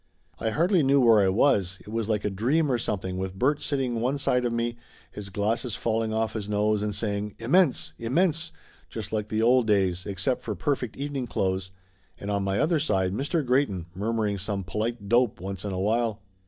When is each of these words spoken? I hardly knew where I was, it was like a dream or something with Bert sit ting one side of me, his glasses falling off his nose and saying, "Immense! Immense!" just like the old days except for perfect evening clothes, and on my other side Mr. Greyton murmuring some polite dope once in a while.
I 0.39 0.49
hardly 0.49 0.81
knew 0.81 0.99
where 0.99 1.23
I 1.23 1.29
was, 1.29 1.77
it 1.81 1.89
was 1.89 2.09
like 2.09 2.25
a 2.25 2.31
dream 2.31 2.71
or 2.71 2.79
something 2.79 3.17
with 3.19 3.37
Bert 3.37 3.61
sit 3.61 3.77
ting 3.77 4.01
one 4.01 4.17
side 4.17 4.45
of 4.45 4.51
me, 4.51 4.77
his 5.11 5.29
glasses 5.29 5.75
falling 5.75 6.11
off 6.11 6.33
his 6.33 6.49
nose 6.49 6.81
and 6.81 6.95
saying, 6.95 7.35
"Immense! 7.37 7.93
Immense!" 7.99 8.51
just 8.89 9.13
like 9.13 9.29
the 9.29 9.43
old 9.43 9.67
days 9.67 10.07
except 10.07 10.41
for 10.41 10.55
perfect 10.55 10.97
evening 10.97 11.27
clothes, 11.27 11.69
and 12.17 12.31
on 12.31 12.41
my 12.43 12.57
other 12.59 12.79
side 12.79 13.13
Mr. 13.13 13.45
Greyton 13.45 13.85
murmuring 13.93 14.39
some 14.39 14.63
polite 14.63 15.07
dope 15.07 15.39
once 15.39 15.63
in 15.63 15.71
a 15.71 15.79
while. 15.79 16.19